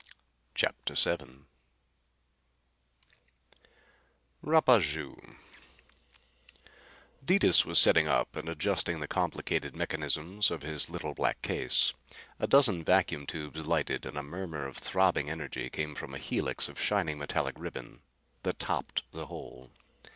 CHAPTER 0.55 0.95
VII 0.95 1.41
Rapaju 4.43 5.35
Detis 7.23 7.65
was 7.65 7.77
setting 7.77 8.07
up 8.07 8.35
and 8.35 8.49
adjusting 8.49 8.99
the 8.99 9.07
complicated 9.07 9.75
mechanisms 9.75 10.49
of 10.49 10.63
his 10.63 10.89
little 10.89 11.13
black 11.13 11.43
case. 11.43 11.93
A 12.39 12.47
dozen 12.47 12.83
vacuum 12.83 13.27
tubes 13.27 13.67
lighted, 13.67 14.07
and 14.07 14.17
a 14.17 14.23
murmur 14.23 14.65
of 14.65 14.79
throbbing 14.79 15.29
energy 15.29 15.69
came 15.69 15.93
from 15.93 16.15
a 16.15 16.17
helix 16.17 16.67
of 16.67 16.81
shining 16.81 17.19
metallic 17.19 17.53
ribbon 17.59 18.01
that 18.41 18.57
topped 18.57 19.03
the 19.11 19.27
whole. 19.27 19.69